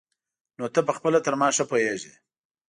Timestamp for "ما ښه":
1.39-1.63